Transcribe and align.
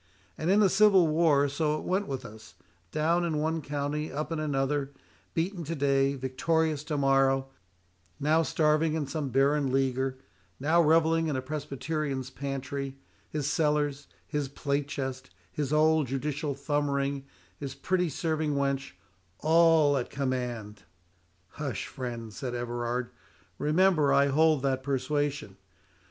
And 0.35 0.49
in 0.49 0.61
the 0.61 0.67
Civil 0.69 1.05
War 1.07 1.47
so 1.47 1.77
it 1.77 1.83
went 1.85 2.07
with 2.07 2.25
us—down 2.25 3.23
in 3.23 3.37
one 3.37 3.61
county, 3.61 4.11
up 4.11 4.31
in 4.31 4.39
another, 4.39 4.93
beaten 5.35 5.63
to 5.65 5.75
day, 5.75 6.15
victorious 6.15 6.83
tomorrow—now 6.83 8.41
starving 8.41 8.95
in 8.95 9.05
some 9.05 9.29
barren 9.29 9.71
leaguer—now 9.71 10.81
revelling 10.81 11.27
in 11.27 11.35
a 11.35 11.41
Presbyterian's 11.43 12.31
pantry—his 12.31 13.45
cellars, 13.47 14.07
his 14.25 14.49
plate 14.49 14.87
chest, 14.87 15.29
his 15.51 15.71
old 15.71 16.07
judicial 16.07 16.55
thumb 16.55 16.89
ring, 16.89 17.25
his 17.59 17.75
pretty 17.75 18.09
serving 18.09 18.55
wench, 18.55 18.93
all 19.37 19.95
at 19.97 20.09
command!" 20.09 20.81
"Hush, 21.59 21.85
friend," 21.85 22.33
said 22.33 22.55
Everard; 22.55 23.11
"remember 23.59 24.11
I 24.11 24.29
hold 24.29 24.63
that 24.63 24.81
persuasion." 24.81 25.57